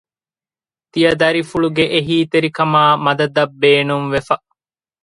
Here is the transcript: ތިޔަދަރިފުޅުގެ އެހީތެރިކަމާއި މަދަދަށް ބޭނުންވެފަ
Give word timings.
ތިޔަދަރިފުޅުގެ 0.91 1.85
އެހީތެރިކަމާއި 1.93 2.97
މަދަދަށް 3.05 3.53
ބޭނުންވެފަ 3.61 4.35